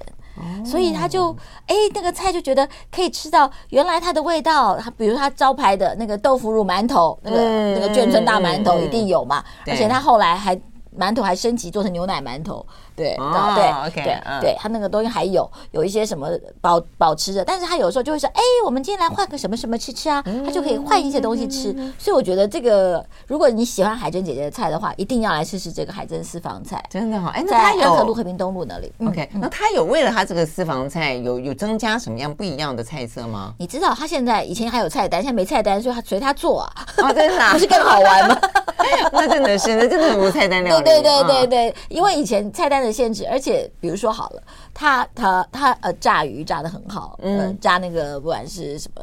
[0.64, 1.34] 所以他就
[1.66, 4.76] 哎那个菜就觉得可以吃到原来它的味道。
[4.76, 10.58] 他比如他招牌的那个豆腐乳馒头，那个那个眷村大馒头一定有嘛，而且他后来还
[11.00, 12.66] 馒头还升级做成牛奶馒头。
[13.00, 16.28] 对，哦、对对，嗯、对，他那个东西还有有一些什么
[16.60, 21.72] 保保持着，但是他有时候就会说，哎，我们今天来换个什么什么吃吃啊，他就可以换一些东西吃。
[21.78, 27.32] 嗯、所以我觉得这个，如果你喜欢海珍姐姐的菜的话，一定要来试试这个海珍私房菜，真的好、哦。
[27.34, 33.54] 哎，那他有和路和平东路那里，OK，、嗯、那他有为了他这个私房菜有有增加什么样不一样的菜色吗？
[33.58, 36.72] 你知道他现在以前还有菜单，现在没菜单，所以他随他做啊。
[36.98, 38.38] 哦，真的、啊， 不是更好玩吗？
[39.12, 40.84] 那真的是，那真的无菜单料理。
[40.84, 43.70] 对对对对对，因为以前菜单的限制，而且。
[43.80, 44.42] 比如说好了，
[44.74, 49.02] 他他他呃炸鱼炸的很好，嗯，炸那个不管是什么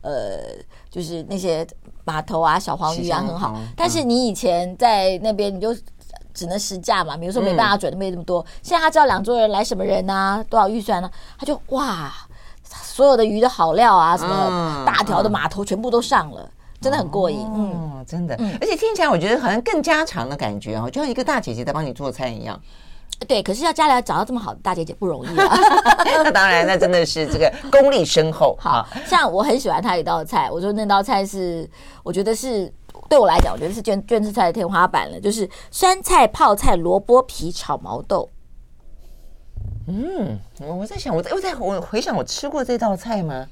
[0.00, 0.38] 呃，
[0.90, 1.66] 就是那些
[2.04, 3.58] 码头啊、小黄鱼啊很好。
[3.76, 5.74] 但是你以前在那边你就
[6.32, 8.44] 只能实价嘛，比如说没办法准备那么多。
[8.62, 11.10] 现在他知道两桌人来什么人啊，多少预算呢？
[11.36, 12.12] 他就哇，
[12.64, 16.48] 所有的鱼的好料啊，什么大条的码头全部都上了，
[16.80, 17.44] 真的很过瘾。
[17.54, 22.60] 嗯，真的，而且听起来我觉得好像更家常的感觉哦，就像一个大姐姐在帮你做菜一样。
[23.28, 25.56] 对，可是要家里要找到这么好的大姐姐不容易啊。
[26.04, 28.56] 那当然，那真的是这个功力深厚。
[28.60, 31.68] 好像我很喜欢他一道菜，我说那道菜是，
[32.02, 32.72] 我觉得是
[33.08, 38.28] 对我来讲，我觉得是眷眷村菜的天花板了，就是酸菜泡菜萝卜皮炒毛豆。
[39.86, 43.46] 嗯，我在想，我在我在我回想，我吃过这道菜吗？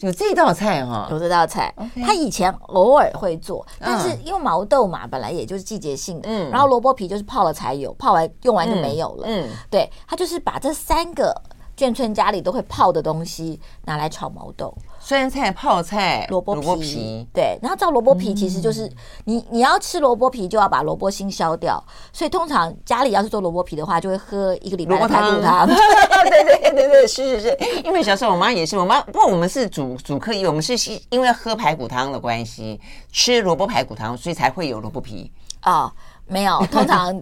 [0.00, 1.74] 有这道菜哈，有这道菜。
[2.04, 6.28] 他以前偶尔会做，但是因为毛豆嘛，本来也就是季节性的。
[6.28, 9.24] 嗯，然后萝卜皮就是泡了才有，泡完用完就没有了。
[9.26, 11.34] 嗯，对，他就是把这三个
[11.76, 14.72] 眷村家里都会泡的东西拿来炒毛豆。
[15.08, 17.26] 酸菜泡菜、萝卜皮，皮。
[17.32, 18.92] 对，然后照萝卜皮其实就是、嗯、
[19.24, 25.64] 你你要吃萝卜皮就要把萝卜心削掉，所以通常家里要是做萝卜皮的话，就会喝一个礼拜的排骨汤。
[25.66, 30.74] 对对对对，是是是，因为小时候我妈也是，我妈不过我们是主主客医，我们是
[31.08, 32.78] 因为喝排骨汤的关系，
[33.10, 35.32] 吃萝卜排骨汤，所以才会有萝卜皮。
[35.60, 35.72] 啊。
[35.84, 35.92] 哦
[36.28, 37.14] 没有， 通常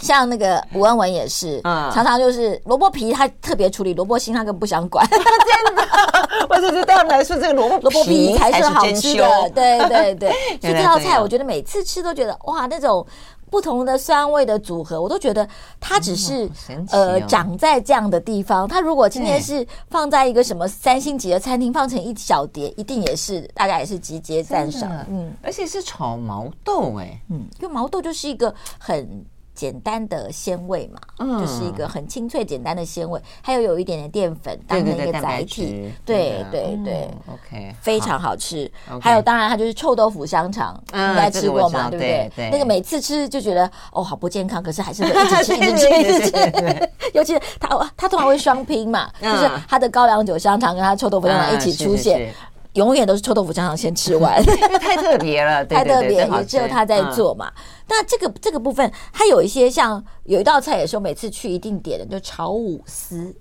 [0.00, 5.06] 像那个吴文文也是，嗯，常常就是萝卜皮他特别处理，萝卜心他更不想管。
[5.08, 5.82] 真的，
[6.50, 9.50] 我只是对他们来说，这个萝卜萝卜皮才是好吃的。
[9.54, 13.06] 对对对，所以这道菜我觉得每次吃都觉得哇，那种。
[13.54, 18.66] 不同的酸味的组合，我都觉得它只是、嗯哦、呃长在这样的地方。
[18.66, 24.90] 它如果今天是放在一个什么三星级的餐厅，放成一小碟，一定也是大家也是集结赞赏。
[25.08, 29.24] 嗯，而且是炒毛豆哎、欸，嗯，因为毛豆就是一个很。
[29.54, 38.70] 简单的鲜味嘛，嗯，就是一个很清脆简单的鲜味，还有有一点点淀粉当成一个载体，对对对，OK，非常好吃。
[39.00, 42.04] 还有当然它就是臭豆腐香肠，应该吃过嘛，对不
[42.36, 42.50] 对？
[42.50, 46.90] 那个每次吃就觉得哦好不健康，可是还是会一直吃一直吃一直吃。
[47.14, 52.34] 尤其是它它通常会双拼嘛，就是它的高粱酒香肠跟它臭豆腐香肠一起出现，
[52.74, 57.52] 永远都是臭豆腐香肠先吃完， 因为太特别了， 太特别，也只有他在做嘛。
[57.88, 63.34] 那这个这个部分，它有一些像有一道菜也是我每次去一定点的，就炒五丝。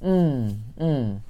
[0.00, 1.20] 嗯嗯，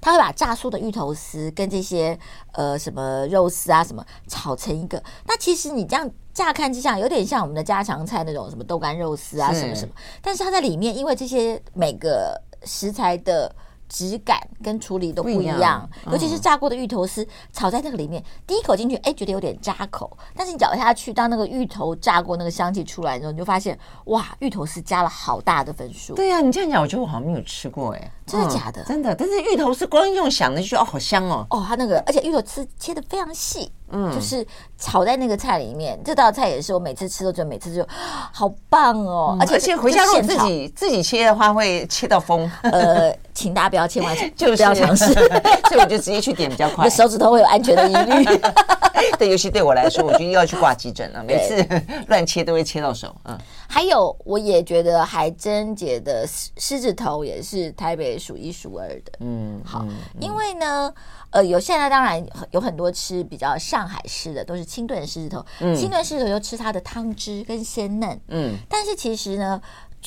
[0.00, 2.18] 他会把炸酥的芋头丝跟这些
[2.52, 5.02] 呃什么肉丝啊什么炒成一个。
[5.26, 13.50] 那其实你这样乍看之下有点像我们的家常菜那种什么豆干肉丝啊什么什么，但是它在里面，因为这些每个食材的。
[13.92, 26.14] 质感跟处理都不一样，尤其是炸过的芋头丝炒在那个里面，第一口进去，哎，觉得有点扎口，但是你咬下去，当那个芋头炸过那个香气出来之后，你就发现，哇，芋头丝加了好大的分数。
[26.14, 28.84] 对呀、啊，你这样讲，我觉得我好像没有吃过，哎，真的假的、嗯？
[28.86, 31.46] 真的，但是芋头丝光用想的就觉得哦，好香哦。
[31.50, 33.70] 哦，它那个，而且芋头丝切的非常细。
[33.92, 34.44] 嗯，就是
[34.78, 37.86] 炒在那个菜里面，这道菜也是我每次吃都觉得每次就
[38.32, 42.50] 好棒哦，而且而且回家如果自己自己切的话，会切到疯。
[42.62, 45.12] 呃，请大家不要千万 就不要尝试，
[45.68, 46.88] 所以我就直接去点比较快。
[46.90, 48.40] 手指头会有安全的疑虑。
[49.18, 51.66] 对，尤其对我来说，我就又要去挂急诊了，每次
[52.06, 53.14] 乱切都会切到手。
[53.24, 53.36] 嗯，
[53.68, 59.12] 还有我也觉得海珍姐的狮子头也是台北数一数二的。
[59.20, 59.84] 嗯，好，
[60.18, 60.92] 因为呢。
[61.32, 65.44] 呃，有现在当然有很多吃比较上海式的，都是清炖狮子头。
[65.60, 68.20] 嗯，清炖狮子头就吃它的汤汁跟鲜嫩。
[68.28, 69.60] 嗯，但是其实呢，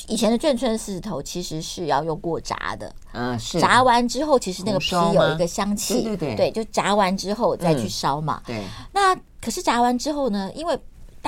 [0.06, 2.92] 以前的眷村狮子头其实是要用过炸的。
[3.12, 3.60] 嗯，是。
[3.60, 6.02] 炸完之后，其实那个皮有一个香气。
[6.02, 6.36] 对对对。
[6.36, 8.40] 对，就炸完之后再去烧嘛。
[8.46, 8.62] 对。
[8.92, 10.78] 那可是炸完之后呢，因为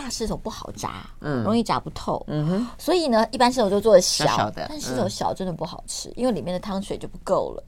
[0.01, 2.25] 大狮子头不好炸，嗯，容易炸不透。
[2.29, 2.67] 嗯哼。
[2.79, 7.65] 所以呢，一般狮子头就做小，小的，但狮子头小真的不好吃，因为里面的汤水就不够了。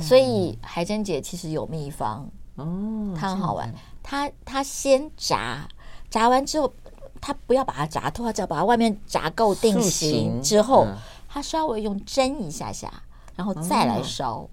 [0.00, 3.72] 所以海珍姐其实有秘方哦，它很好玩。
[4.02, 5.68] 她她先炸，
[6.10, 6.72] 炸完之后，
[7.20, 10.88] 她不要把它炸透，她只要把它外面炸够定型之后，
[11.28, 12.92] 她稍微用蒸一下下，
[13.36, 14.38] 然后再来烧。
[14.38, 14.48] 哦，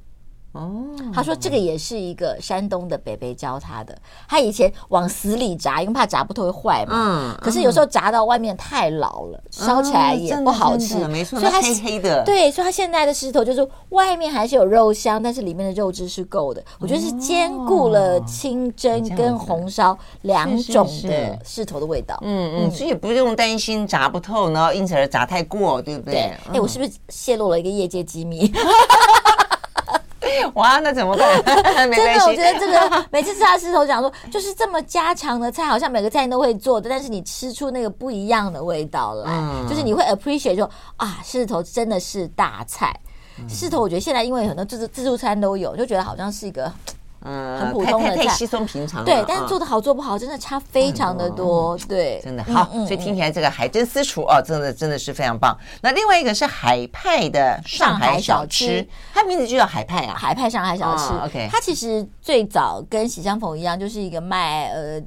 [1.13, 3.97] 他说这个也是一个山东的北北教他的。
[4.27, 6.93] 他以前往死里炸，因为怕炸不透会坏嘛。
[6.93, 7.37] 嗯。
[7.41, 11.07] 可是有时候炸到外面太老了，烧起来也不好吃。
[11.07, 12.23] 没错，所以它黑黑的。
[12.23, 16.63] 对，所以他现在的狮头就是外面还是有肉香，但是里面的肉汁是够的。
[16.79, 22.17] 我觉得是兼顾了清蒸跟红烧两种的狮头的味道。
[22.21, 22.71] 嗯嗯。
[22.71, 26.13] 所以也不用担心炸不透，然后因此而炸太过，对不对？
[26.13, 26.21] 对。
[26.53, 28.51] 哎，我是不是泄露了一个业界机密？
[30.55, 31.27] 哇，那怎么办？
[31.43, 42.95] 真的，我觉得这个 每次吃他狮头讲说，就是这么家常的菜，好像每个菜都会做的，但是你吃出那个不一样的味道来，嗯、就是你会 appreciate 说啊，狮头真的是大菜。
[43.49, 46.71] 狮头，我觉得现在因为很多自助自助餐都有，就觉得好像是一个。
[47.23, 49.05] 嗯，很普通的菜，太稀松平常。
[49.05, 51.77] 对，但是做的好做不好，真的差非常的多。
[51.87, 52.65] 对，真的好。
[52.85, 55.55] 所以听起来这个海珍私厨哦，真的真的是非常棒。
[55.81, 61.13] 那另外一个是海派的上海小吃，它名字就叫海派啊，海派上海小吃。
[61.23, 64.99] OK，它其实最早跟喜相逢一样，就是一个卖呃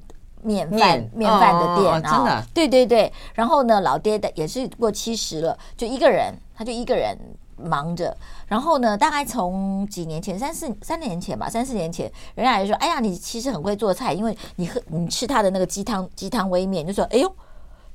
[0.43, 2.03] 面饭面饭的店。
[2.03, 3.13] 真的，对对对。
[3.35, 7.19] 然后呢，老爹的也是过七十了，就一个人，他就一个人。
[7.57, 17.33] 忙着，然后呢，大概从几年前，三四三年前吧，三四年前，人家就说：“哎呀，你其实很会做菜，因为你喝你吃他的那个鸡汤鸡汤微面，就说：哎呦，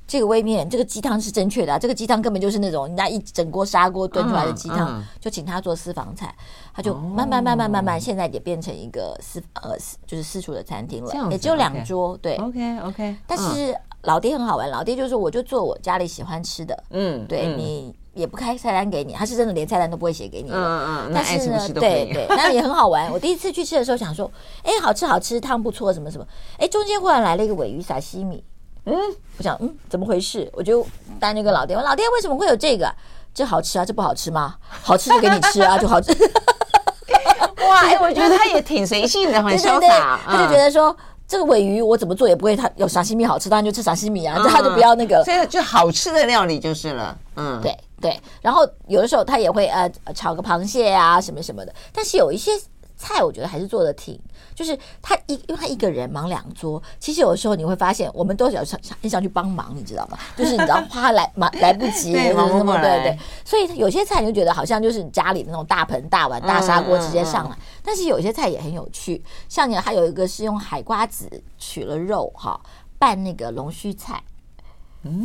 [0.06, 6.34] 这个微面这个鸡汤是正确的，啊，这个鸡汤根本就是那种人家一整锅砂锅炖出来的鸡汤，嗯嗯，就请他做私房菜，
[6.74, 17.94] 他就慢慢慢慢慢慢，现在也变成一个私呃就是私厨的餐厅了，也只有两桌，对，OK OK，但是老爹很好玩，老爹就是我就做我家里喜欢吃的，嗯，对你。
[18.12, 20.50] 也不开菜单给你，他是真的连菜单都不会写给你。
[20.52, 23.10] 嗯嗯，但是呢，对对， 那也很好玩。
[23.12, 24.30] 我第一次去吃的时候想说，
[24.62, 26.26] 哎，好吃好吃，汤不错，什么什么。
[26.58, 28.42] 哎，中间忽然来了一个尾鱼撒西米，
[28.86, 28.94] 嗯，
[29.38, 30.50] 我想嗯，怎么回事？
[30.52, 30.84] 我就
[31.18, 32.92] 带那个老爹问老爹为什么会有这个？
[33.32, 33.84] 这好吃啊？
[33.84, 34.56] 这不好吃吗？
[34.82, 36.12] 好吃就给你吃啊， 就好吃。
[37.68, 40.18] 哇，哎，我觉得他也挺随性的，很潇洒。
[40.26, 40.94] 他就觉得说。
[41.30, 47.16] 这个尾鱼我怎么做也不会，它有沙西米好吃，当然就吃沙西米啊，这他、嗯、就不要那个，所以就好吃的料理就是了。
[47.36, 48.20] 嗯，对对。
[48.40, 52.52] 然后有的时候他也会呃炒个螃蟹啊什么什么的，但是有一些
[52.96, 54.20] 菜我觉得还是做的挺，
[54.54, 60.18] 就是他一因为他一个人忙两桌，其实有的时候你会发现我们都想想很想去帮忙，你知道吗？
[60.36, 62.34] 就是你知道花来忙来不及，对
[62.82, 63.18] 对对。
[63.42, 67.56] 所以有些菜你就觉得好像就是你家里的那种大盆大碗大砂锅直接上来。
[67.56, 72.60] 嗯嗯嗯但是有些菜也很有趣，像你还有一个是用海瓜子取了肉哈
[72.98, 74.29] 拌那个龙须菜，嗯、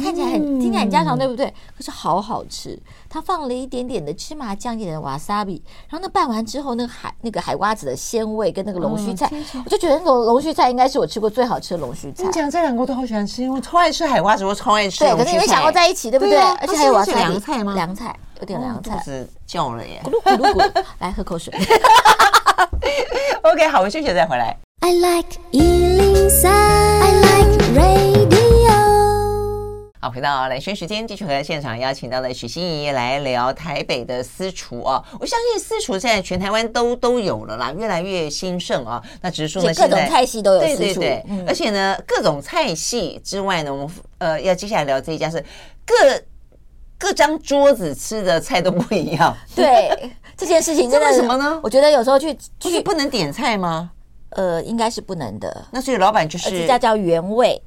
[0.02, 1.54] 看起来很听起来很家常，对不对？
[1.78, 12.24] 可是好好吃，它放了一点点的芝麻酱，一点的瓦萨比，然后那拌完之后，那个海那个海瓜子的鲜味跟那个龙须菜，哦、我就觉得那种龙须菜应该是我吃过最好吃的龙须菜。
[12.24, 15.00] 你讲这两个我都好喜欢吃，因为我超爱吃海瓜子，我超爱吃。
[15.00, 16.38] 对，可是你没想过在一起，对不对？
[16.38, 17.74] 而且还有瓦萨比凉菜吗？
[17.74, 21.54] 凉菜有点凉菜，肚子叫了耶，咕噜咕噜咕噜， 来喝口水。
[23.44, 24.56] OK，好，我们休息再回来。
[24.80, 28.35] I like 103, I like radio。
[30.06, 35.04] 好，回到兰萱时间，继续和现场邀请到了许心怡来聊台北的私厨哦。
[35.20, 39.02] 我相信私厨现在全台湾都都有了啦，越来越兴盛啊。
[39.22, 45.44] 那只是说呢，各种菜系都有私厨，对对对，嗯、而且呢，各种菜系之外呢，我们呃要接下来聊这一家是
[45.84, 45.96] 各。
[46.98, 49.36] 各张桌子吃的菜都不一样。
[49.54, 49.89] 对，
[50.38, 51.60] 这件事情真的 什么呢？
[51.64, 53.89] 我觉得有时候去去不能点菜吗？
[54.30, 55.66] 呃，应该是不能的。
[55.72, 57.60] 那所以老板就是这家叫原味。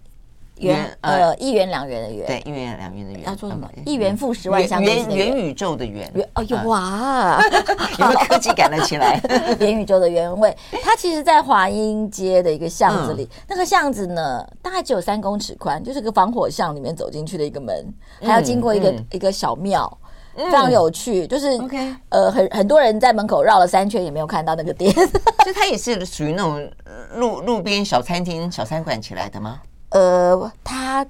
[0.61, 3.68] 元呃，一元两元的元，对，一元两元的元，要做什么？
[3.84, 5.16] 一元复十，万象更新。
[5.16, 7.40] 元宇宙的元，哎呦哇，
[7.98, 9.20] 有没有科技感了起来？
[9.61, 19.98] 元宇宙的原味，它其实，在华阴街的一个巷子里，那个巷子呢，大概只有三公尺宽，就是个防火巷里面走进去的一个门，还要经过一个一个小庙，
[20.36, 21.26] 非常有趣。
[21.26, 26.70] 就是 OK，呃，很很多人在门口绕了三圈，也没有看到那个店，所以它也是属于那种
[27.14, 29.61] 路路边小餐厅、小餐馆起来的吗？
[29.91, 31.07] 呃，他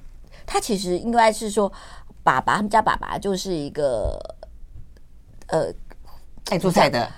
[0.47, 1.71] 他其实应该是说，
[2.23, 4.19] 爸爸他们家爸爸就是一个
[5.49, 5.73] 呃
[6.51, 7.11] 爱做菜的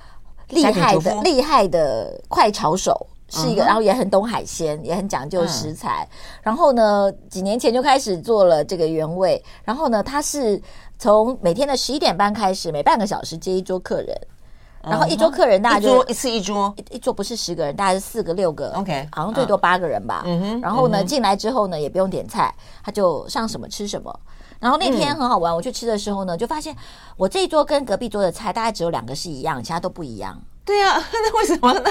[0.48, 6.08] 厉害的厉害的快炒手，是一个，然后也很懂海鲜，也很讲究食材。
[6.42, 9.42] 然后呢，几年前就开始做了这个原味。
[9.64, 10.60] 然后呢，他是
[10.98, 14.16] 从每天的十一点半开始，每半个小时接一桌客人。
[14.82, 20.22] 然后一桌客人大概就一次一桌，一一桌不是十个人，大概是四个六个，OK，好像最多八个人吧。
[20.24, 20.60] 嗯哼。
[20.60, 24.18] 然后呢，进来之后呢，也不用点菜，他就上什么吃什么。
[24.60, 26.76] 然后那天很好玩，我去吃的时候呢，就发现
[27.16, 30.38] 我这一桌跟隔壁桌的菜大概只有两个是一样，其他都不一样。
[30.62, 31.90] 对啊， 那为什么呢？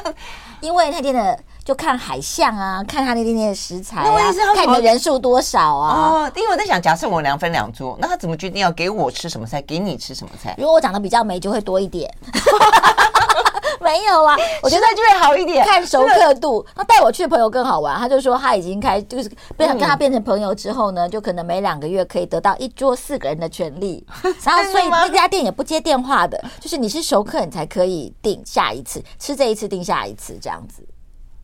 [0.62, 6.12] 因为那天的就看海象啊，看他那天天的食材啊，看你的人数多少啊。
[6.12, 10.56] 哦，因为我在想，假设我两分两桌，那他怎么决定要给我吃什么菜，给你吃什么菜？
[10.58, 12.10] 如果我长得比较美，就会多一点。
[13.82, 15.66] 没有啊， 我觉得就会好一点。
[15.66, 17.98] 看熟客度，他带我去的朋友更好玩。
[17.98, 24.06] 他就说他已经开，就是变成跟他变成朋友之后呢，就可能每两个月可以得到一桌四个人的权利。
[24.44, 30.86] 然后所以那家店也不接电话的，就是你是熟客，你才可以订下一次，吃这一次订下一次这样子。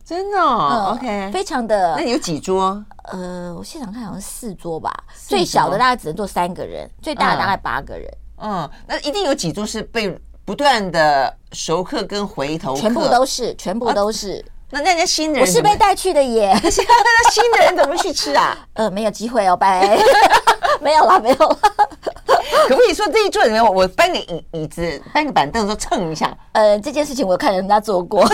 [0.04, 1.96] 真的？OK，非常的。
[1.96, 2.84] 那你有几桌？
[3.10, 4.92] 呃，我现场看好像四桌吧，
[5.26, 8.08] 最小的大概只能坐三个人，最大的大概八个人。
[8.38, 10.16] 嗯，那一定有几桌是被。
[10.46, 14.42] 不断的熟客跟回头客，全部都是，全部都是。
[14.70, 16.52] 啊、那那些新的人，我是被带去的耶。
[16.62, 16.70] 那
[17.30, 18.56] 新的人怎么去吃啊？
[18.74, 19.98] 呃，没有机会哦，拜。
[20.80, 21.58] 没有了，没有了。
[22.68, 26.36] 可不可以说这一桌里面，我搬个椅椅子，搬个板凳，说蹭一下？
[26.52, 28.24] 呃，这件事情我看人家做过，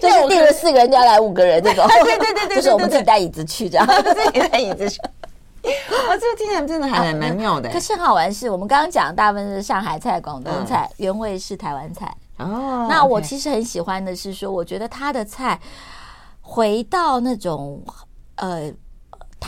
[0.00, 1.86] 就是订了四个人就要来五个人这种。
[1.88, 5.00] 对对对对，就是我们自己带椅子去这样，自己带椅子去。
[5.64, 7.70] 哇， 这个听起来真的还蛮妙的。
[7.70, 12.14] 可是很好玩是，我们刚刚讲大部分是上海菜、广东菜，原味是台湾菜。
[12.38, 15.60] 哦，那我其实很喜欢的是说，我觉得他的菜
[16.40, 17.82] 回到那种
[18.36, 18.72] 呃。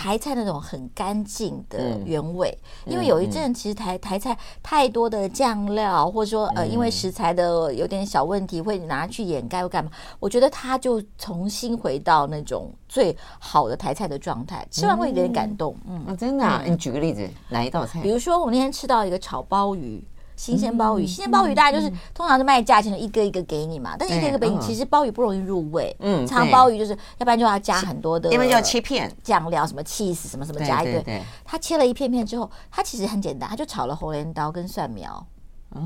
[0.04, 9.90] 台菜那种很干净的原味，嗯、因为有一阵其实台台菜太多的酱料，或者说呃，因为食材的有点小问题，会拿去掩盖或干嘛。
[10.20, 15.74] 我觉得它就重新回到那种最好的台菜的状态，吃完会有点感动。
[15.88, 16.62] 嗯，嗯，真的啊？
[16.66, 18.02] 你举个例子，哪一道菜？
[18.02, 20.04] 比如说我那天吃到一个炒鲍鱼。
[20.36, 23.96] 新鲜鲍鱼，新鲜鲍鱼大概就是通常是卖价钱，一个一个给你嘛。
[23.98, 25.94] 但是一个一个给你，其实鲍鱼不容易入味。
[26.00, 31.22] 嗯，长鲍鱼就是要不然就要加很多的，因为要切片酱料，什么 cheese 什么什么加一堆。
[31.44, 35.26] 他切了一片片之后，他其实很简单，他就炒了红莲刀跟蒜苗。
[35.70, 35.80] 哦，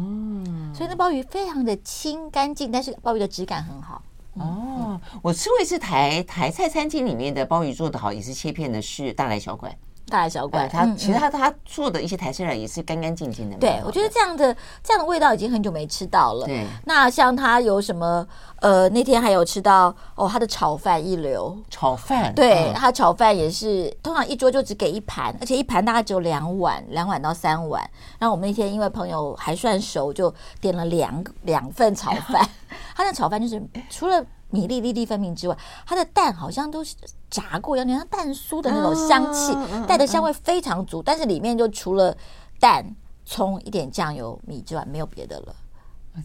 [0.74, 4.03] 所以那鲍鱼非常的清干净，但是鲍鱼的质感很好。
[4.34, 9.74] 哦，我吃过一次台台菜餐厅里面的鲍鱼做的好，也是切片的，是大来小管。
[10.09, 13.57] 大小怪，他其实他他做的一些台式菜也是干干净净的。
[13.59, 16.47] 对，我觉得这样的这样的味道已经很久没吃到了。
[16.47, 18.27] 对，那像他有什么？
[18.61, 21.57] 呃，那天还有吃到哦，他的炒饭一流。
[21.71, 27.89] 炒饭，对，他炒饭也是通常一桌就只给一盘，而且一盘大概只有两碗，两碗到三碗。
[28.19, 32.45] 然后我们那天因为朋友还算熟，就点了两两份炒饭。
[32.97, 34.25] 他的炒饭就是除了。
[34.51, 36.94] 米粒粒粒分明之外，它的蛋好像都是
[37.28, 41.03] 炸过，有点像蛋酥的那种香气，带的香味非常足。
[41.03, 42.16] 但是里面就除了
[42.59, 42.94] 蛋、
[43.24, 45.55] 葱、一点酱油、米之外，没有别的了。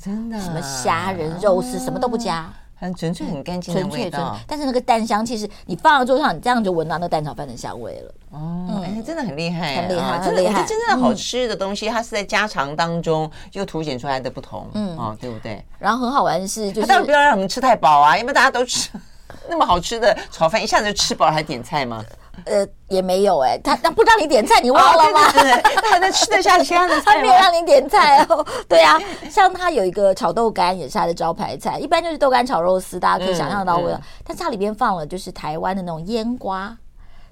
[0.01, 0.39] 真的？
[0.39, 2.51] 什么虾仁、肉丝，什么都不加。
[2.83, 8.13] 很纯粹、很干净的味道，但是那个蛋香其实你放到桌上，你这样就闻到那蛋炒饭的香味了。
[8.31, 15.63] 哦，哎，真的很厉害，很厉害，真的，真正的好吃的东西，它是在家常当中又凸显出来的不同，嗯，哦，对不对？
[15.79, 18.89] 然后很好玩的是，就是当然不要让我们吃太饱啊，因为大家都吃
[19.49, 22.03] 那么好吃的炒饭，一下子就吃饱了还点菜吗？
[22.45, 25.31] 呃，也没有哎、欸，他他不让你点菜，你忘了吗？
[25.31, 28.45] 对对对，他还在吃得下其他的菜，他没有让你点菜哦。
[28.67, 33.97] 对啊，像他有一个炒豆干，也是他的招牌菜，一般就是豆干炒肉丝，大家可以想象到味道。
[33.97, 36.75] 嗯嗯、但是它里边放了就是台湾的那种腌瓜，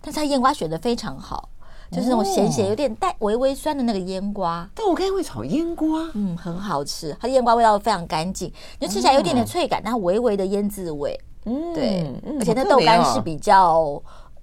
[0.01, 1.49] 但是它腌瓜选的非常好，
[1.91, 4.69] 就是那种咸咸有点带微微酸的那个腌瓜。
[4.75, 7.17] 豆干会炒腌瓜，嗯，很好吃。
[7.19, 11.19] 它的腌瓜味道非常干净，就吃起来有点点脆感，但微微的腌制味。
[11.45, 13.99] 嗯，对，嗯、而且那豆干是比较。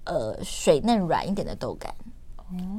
[0.09, 1.93] 呃，水嫩软一点的豆干，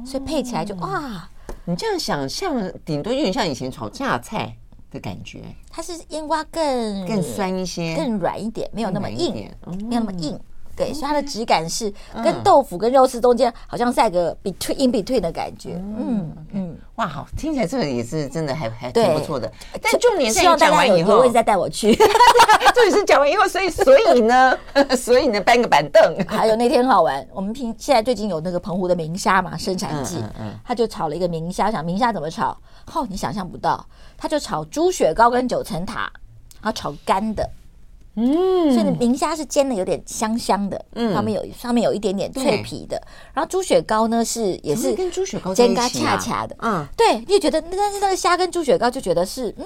[0.05, 1.29] 所以配起来就哇，
[1.63, 4.53] 你这样想象，顶多有点像以前炒榨菜
[4.91, 5.41] 的感觉。
[5.69, 9.33] 它是腌瓜更更酸一些，更软一点，没有那么硬，
[9.87, 10.37] 没有那么硬。
[10.75, 15.75] 对，所以它的质感是跟豆腐跟肉丝中间好像在个 between in between 的感觉。
[15.75, 16.70] 嗯嗯，
[17.01, 19.51] 哇，好，听起来这个也是真的还还挺不错的。
[19.81, 21.95] 但重点是希望大家有机会再带我去。
[22.75, 24.55] 重点是讲完以后，所以所以呢，
[24.95, 26.15] 所以呢搬个板凳。
[26.29, 30.23] 还有那天好玩，我们平现在最近有那个澎湖的明虾嘛，生产季，
[30.63, 32.55] 他就炒了一个明虾，想明虾怎么炒？
[32.93, 33.83] 哦，你想象不到，
[34.15, 36.01] 他就炒猪血糕跟九层塔，
[36.61, 37.49] 然后炒干的。
[38.21, 43.01] 嗯，所以明虾是煎的有点香香的，嗯，上面有上面有一点点脆皮的，
[43.33, 49.65] 然后猪血糕呢是也是跟猪血糕煎嘎恰恰的，嗯，对，你也觉得但是那个虾跟猪血糕就觉得是，嗯，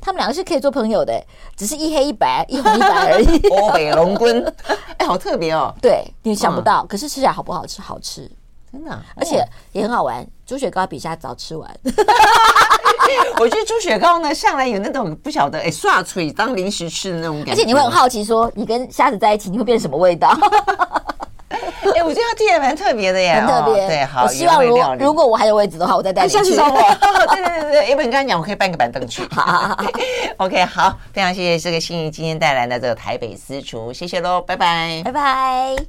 [0.00, 1.22] 他们两个是可以做朋友的，
[1.56, 3.48] 只是一黑一白，一红一白而已。
[3.48, 4.42] 欧 北龙棍，
[4.96, 7.82] 哎，好特别哦，对，你想不到，可是吃起来好不好吃？
[7.82, 8.30] 好吃，
[8.72, 10.26] 真的，而且也很好玩。
[10.50, 11.70] 猪血糕比虾早吃完。
[13.38, 17.52] 我觉得猪血糕呢，向来有那种不晓得哎，刷嘴当零食吃的那种感觉。
[17.52, 20.28] 而且你会很好奇，说你跟虾子在一起，你会变成什么味道？
[21.94, 23.86] 哎，我觉得它听起来蛮特别的耶，很特别。
[23.86, 26.36] 对，好，我希望如果如果我还有位置的话，我再带你去。
[26.36, 26.80] 下次找我。
[27.28, 29.22] 对对对对，因为你刚才讲，我可以搬个板凳去。
[29.30, 29.76] 好好好，
[30.44, 35.86] OK，好，非常谢谢这个心怡今天带来的这个台北私厨，谢谢喽，拜拜，拜拜。